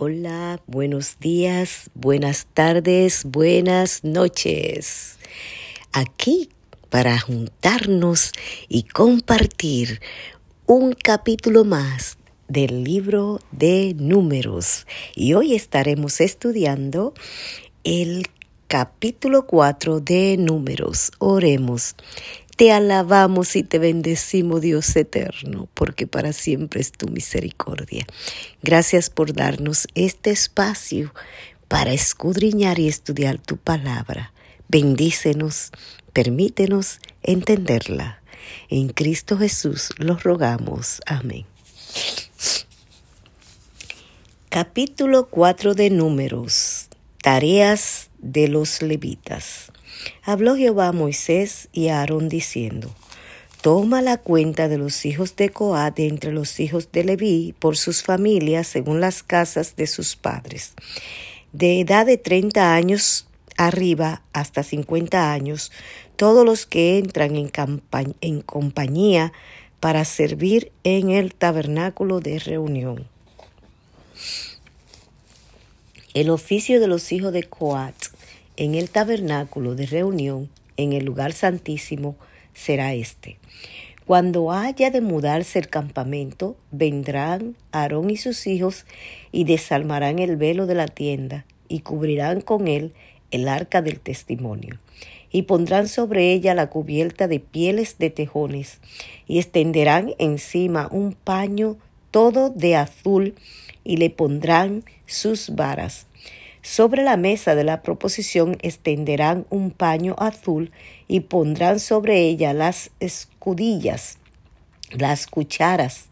[0.00, 5.18] Hola, buenos días, buenas tardes, buenas noches.
[5.92, 6.50] Aquí
[6.88, 8.30] para juntarnos
[8.68, 10.00] y compartir
[10.66, 12.16] un capítulo más
[12.46, 14.86] del libro de números.
[15.16, 17.12] Y hoy estaremos estudiando
[17.82, 18.28] el
[18.68, 21.10] capítulo 4 de números.
[21.18, 21.96] Oremos.
[22.58, 28.04] Te alabamos y te bendecimos, Dios eterno, porque para siempre es tu misericordia.
[28.64, 31.14] Gracias por darnos este espacio
[31.68, 34.32] para escudriñar y estudiar tu palabra.
[34.66, 35.70] Bendícenos,
[36.12, 38.24] permítenos entenderla.
[38.68, 41.00] En Cristo Jesús los rogamos.
[41.06, 41.46] Amén.
[44.48, 46.88] Capítulo 4 de Números.
[47.22, 49.70] Tareas de los levitas.
[50.22, 52.90] Habló Jehová a Moisés y a Aarón diciendo,
[53.62, 58.02] Toma la cuenta de los hijos de Coat entre los hijos de Leví por sus
[58.02, 60.74] familias según las casas de sus padres.
[61.52, 65.72] De edad de treinta años arriba hasta cincuenta años,
[66.16, 67.50] todos los que entran en,
[68.20, 69.32] en compañía
[69.80, 73.06] para servir en el tabernáculo de reunión.
[76.14, 77.94] El oficio de los hijos de Coat
[78.58, 82.16] en el tabernáculo de reunión, en el lugar santísimo,
[82.52, 83.38] será este.
[84.04, 88.84] Cuando haya de mudarse el campamento, vendrán Aarón y sus hijos
[89.30, 92.94] y desarmarán el velo de la tienda y cubrirán con él
[93.30, 94.80] el arca del testimonio
[95.30, 98.80] y pondrán sobre ella la cubierta de pieles de tejones
[99.28, 101.76] y extenderán encima un paño
[102.10, 103.34] todo de azul
[103.84, 106.08] y le pondrán sus varas
[106.62, 110.72] sobre la mesa de la proposición extenderán un paño azul
[111.06, 114.18] y pondrán sobre ella las escudillas,
[114.90, 116.06] las cucharas,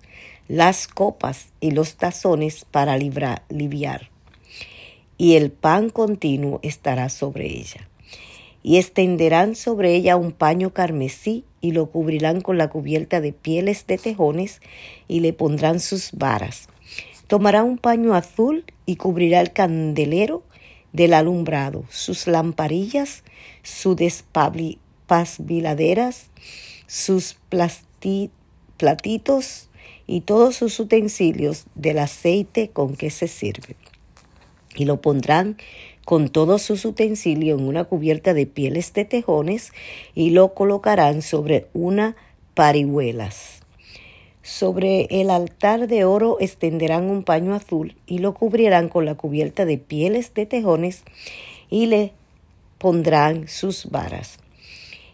[0.49, 4.11] las copas y los tazones para librar, liviar.
[5.19, 7.89] Y el pan continuo estará sobre ella.
[8.63, 13.87] Y extenderán sobre ella un paño carmesí y lo cubrirán con la cubierta de pieles
[13.87, 14.61] de tejones
[15.09, 16.69] y le pondrán sus varas
[17.27, 20.43] Tomará un paño azul y cubrirá el candelero
[20.93, 23.23] del alumbrado, sus lamparillas,
[23.63, 26.31] sus despasviladeras,
[26.87, 27.37] sus
[28.79, 29.69] platitos
[30.07, 33.77] y todos sus utensilios del aceite con que se sirve.
[34.77, 35.57] Y lo pondrán
[36.05, 39.73] con todos sus utensilios en una cubierta de pieles de tejones
[40.15, 42.15] y lo colocarán sobre una
[42.55, 43.66] parihuelas.
[44.47, 49.65] Sobre el altar de oro extenderán un paño azul y lo cubrirán con la cubierta
[49.65, 51.03] de pieles de tejones
[51.69, 52.13] y le
[52.79, 54.39] pondrán sus varas.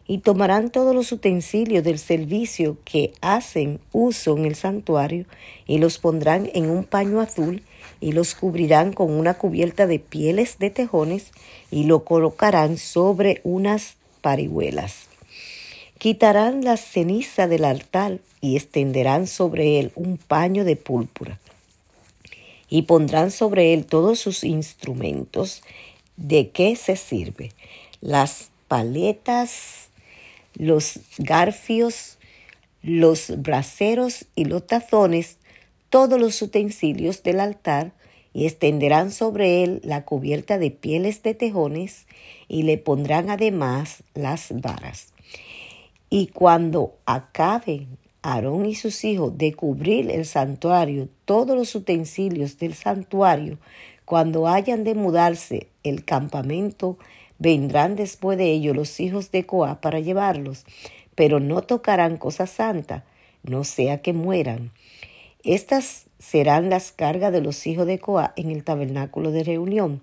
[0.06, 5.24] Y tomarán todos los utensilios del servicio que hacen uso en el santuario
[5.66, 7.62] y los pondrán en un paño azul
[8.02, 11.30] y los cubrirán con una cubierta de pieles de tejones
[11.70, 15.11] y lo colocarán sobre unas parihuelas.
[16.02, 21.38] Quitarán la ceniza del altar y extenderán sobre él un paño de púrpura.
[22.68, 25.62] Y pondrán sobre él todos sus instrumentos
[26.16, 27.52] de qué se sirve,
[28.00, 29.90] las paletas,
[30.54, 32.18] los garfios,
[32.82, 35.36] los braseros y los tazones,
[35.88, 37.92] todos los utensilios del altar,
[38.34, 42.06] y extenderán sobre él la cubierta de pieles de tejones,
[42.48, 45.11] y le pondrán además las varas.
[46.14, 52.74] Y cuando acaben Aarón y sus hijos de cubrir el santuario, todos los utensilios del
[52.74, 53.56] santuario,
[54.04, 56.98] cuando hayan de mudarse el campamento,
[57.38, 60.66] vendrán después de ellos los hijos de Coa para llevarlos,
[61.14, 63.06] pero no tocarán cosa santa,
[63.42, 64.70] no sea que mueran.
[65.44, 70.02] Estas serán las cargas de los hijos de Coa en el tabernáculo de reunión,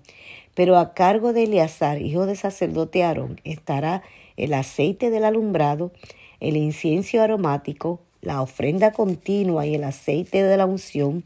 [0.54, 4.02] pero a cargo de Eleazar, hijo de sacerdote Aarón, estará
[4.36, 5.92] el aceite del alumbrado,
[6.40, 11.24] el incienso aromático, la ofrenda continua y el aceite de la unción,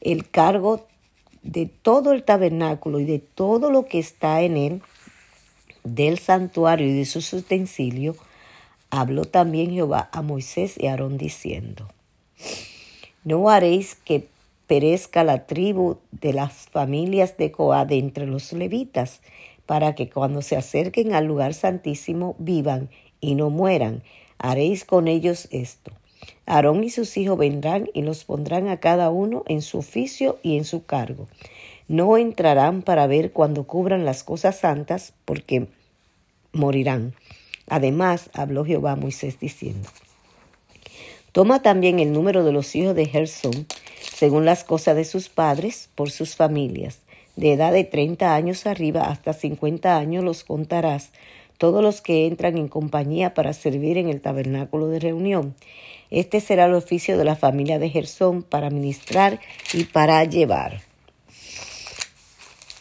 [0.00, 0.86] el cargo
[1.42, 4.82] de todo el tabernáculo y de todo lo que está en él,
[5.84, 8.16] del santuario y de sus utensilios,
[8.90, 11.88] habló también Jehová a Moisés y Aarón diciendo,
[13.24, 14.28] No haréis que
[14.66, 19.20] perezca la tribu de las familias de Coad entre los levitas,
[19.66, 22.90] para que cuando se acerquen al lugar santísimo vivan
[23.20, 24.02] y no mueran.
[24.38, 25.92] Haréis con ellos esto.
[26.46, 30.56] Aarón y sus hijos vendrán y los pondrán a cada uno en su oficio y
[30.56, 31.26] en su cargo.
[31.88, 35.66] No entrarán para ver cuando cubran las cosas santas, porque
[36.52, 37.14] morirán.
[37.68, 39.88] Además, habló Jehová a Moisés diciendo,
[41.32, 43.66] Toma también el número de los hijos de Gersón,
[44.14, 47.00] según las cosas de sus padres, por sus familias.
[47.36, 51.10] De edad de treinta años arriba hasta cincuenta años los contarás,
[51.58, 55.54] todos los que entran en compañía para servir en el tabernáculo de reunión.
[56.10, 59.40] Este será el oficio de la familia de Gersón para ministrar
[59.72, 60.93] y para llevar.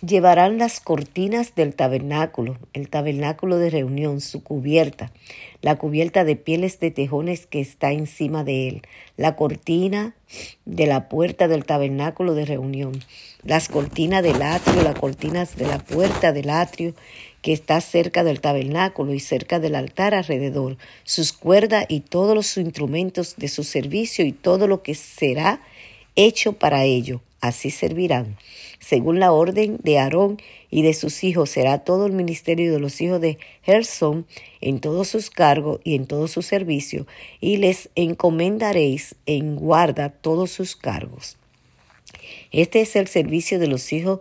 [0.05, 5.13] Llevarán las cortinas del tabernáculo, el tabernáculo de reunión, su cubierta,
[5.61, 8.81] la cubierta de pieles de tejones que está encima de él,
[9.15, 10.13] la cortina
[10.65, 13.01] de la puerta del tabernáculo de reunión,
[13.43, 16.93] las cortinas del atrio, las cortinas de la puerta del atrio
[17.41, 20.75] que está cerca del tabernáculo y cerca del altar alrededor,
[21.05, 25.61] sus cuerdas y todos los instrumentos de su servicio y todo lo que será
[26.17, 27.21] hecho para ello.
[27.39, 28.37] Así servirán
[28.83, 32.99] según la orden de Aarón y de sus hijos será todo el ministerio de los
[32.99, 34.25] hijos de Gerson
[34.59, 37.07] en todos sus cargos y en todo su servicio,
[37.39, 41.37] y les encomendaréis en guarda todos sus cargos.
[42.51, 44.19] Este es el servicio de los hijos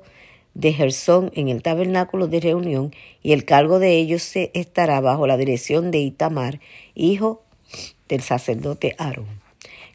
[0.55, 5.27] de Gersón en el tabernáculo de reunión, y el cargo de ellos se estará bajo
[5.27, 6.61] la dirección de Itamar,
[6.95, 7.43] hijo
[8.09, 9.42] del sacerdote Aarón.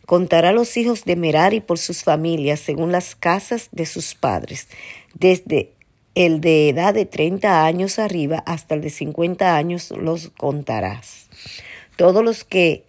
[0.08, 4.70] Contará los hijos de Merari por sus familias según las casas de sus padres,
[5.14, 5.74] desde
[6.16, 11.28] el de edad de treinta años arriba hasta el de cincuenta años los contarás.
[11.98, 12.86] Todos los que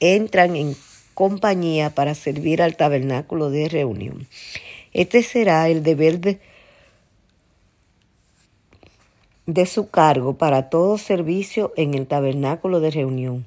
[0.00, 0.74] entran en
[1.14, 4.26] compañía para servir al tabernáculo de reunión.
[4.92, 6.40] Este será el deber de,
[9.46, 13.46] de su cargo para todo servicio en el tabernáculo de reunión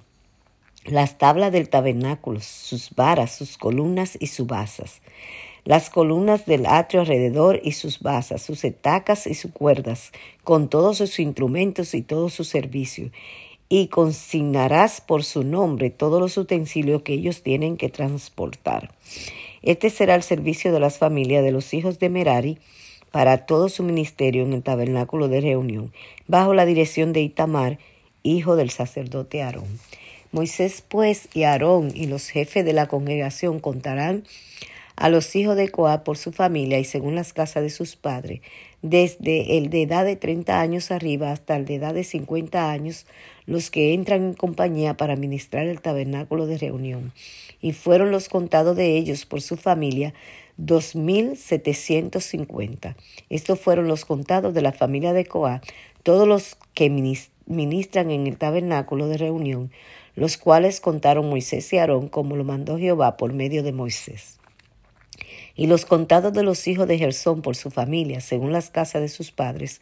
[0.86, 5.02] las tablas del tabernáculo, sus varas, sus columnas y sus basas,
[5.66, 10.12] las columnas del atrio alrededor y sus basas, sus etacas y sus cuerdas,
[10.44, 13.12] con todos sus instrumentos y todo su servicio,
[13.68, 18.92] y consignarás por su nombre todos los utensilios que ellos tienen que transportar.
[19.62, 22.58] Este será el servicio de las familias de los hijos de Merari
[23.12, 25.92] para todo su ministerio en el tabernáculo de reunión,
[26.28, 27.78] bajo la dirección de Itamar,
[28.24, 29.68] hijo del sacerdote Aarón.
[30.32, 34.24] Moisés pues y Aarón y los jefes de la congregación contarán
[34.96, 38.42] a los hijos de Coab por su familia y según las casas de sus padres,
[38.82, 43.06] desde el de edad de treinta años arriba hasta el de edad de cincuenta años,
[43.46, 47.14] los que entran en compañía para ministrar el tabernáculo de reunión.
[47.62, 50.14] Y fueron los contados de ellos por su familia
[50.58, 52.98] dos mil setecientos cincuenta.
[53.30, 55.62] Estos fueron los contados de la familia de Coab,
[56.04, 56.90] todos los que
[57.50, 59.72] ministran en el tabernáculo de reunión,
[60.16, 64.38] los cuales contaron Moisés y Aarón como lo mandó Jehová por medio de Moisés.
[65.56, 69.10] Y los contados de los hijos de Gersón por su familia, según las casas de
[69.10, 69.82] sus padres,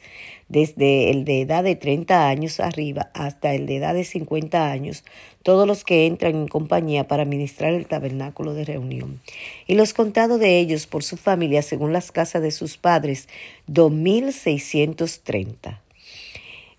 [0.49, 5.03] desde el de edad de treinta años arriba hasta el de edad de cincuenta años,
[5.43, 9.21] todos los que entran en compañía para ministrar el tabernáculo de reunión.
[9.67, 13.29] Y los contados de ellos por su familia, según las casas de sus padres,
[13.67, 15.81] dos mil seiscientos treinta.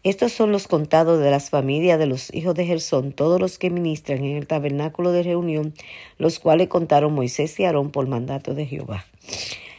[0.08, 3.68] Estos son los contados de las familias de los hijos de Gersón, todos los que
[3.68, 5.74] ministran en el tabernáculo de reunión,
[6.16, 9.04] los cuales contaron Moisés y Aarón por mandato de Jehová.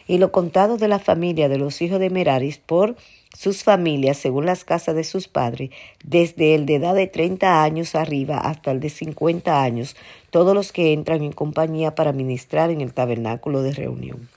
[0.07, 2.95] Y los contados de la familia de los hijos de Meraris por
[3.35, 5.71] sus familias según las casas de sus padres,
[6.03, 9.95] desde el de edad de treinta años arriba hasta el de cincuenta años,
[10.29, 14.29] todos los que entran en compañía para ministrar en el tabernáculo de reunión.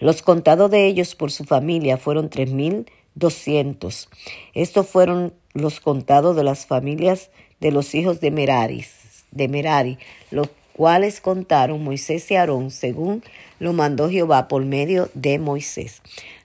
[0.00, 4.08] Los contados de ellos por su familia fueron tres mil doscientos.
[4.54, 7.30] Estos fueron los contados de las familias
[7.60, 8.84] de los hijos de Merari,
[9.30, 9.98] de Merari,
[10.30, 13.22] los cuales contaron Moisés y Aarón según
[13.58, 16.02] lo mandó Jehová por medio de Moisés.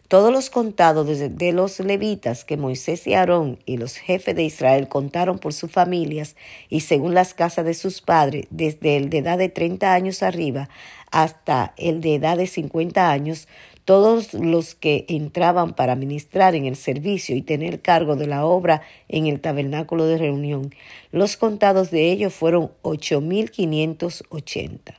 [0.07, 4.87] Todos los contados de, los levitas que Moisés y Aarón y los jefes de Israel
[4.87, 6.35] contaron por sus familias
[6.67, 10.67] y según las casas de sus padres, desde el de edad de treinta años arriba
[11.11, 13.47] hasta el de edad de cincuenta años,
[13.89, 18.83] todos los que entraban para ministrar en el servicio y tener cargo de la obra
[19.07, 20.75] en el tabernáculo de reunión,
[21.11, 24.93] los contados de ellos fueron ocho mil quinientos ochenta.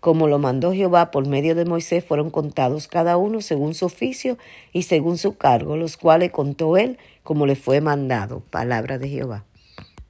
[0.00, 4.36] Como lo mandó Jehová por medio de Moisés, fueron contados cada uno según su oficio
[4.74, 8.42] y según su cargo, los cuales contó él como le fue mandado.
[8.50, 9.46] Palabra de Jehová.